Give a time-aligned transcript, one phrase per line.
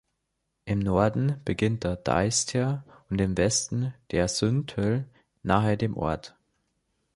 [0.65, 5.07] Im Norden beginnt der Deister und im Westen der Süntel
[5.43, 6.35] nahe dem Ort.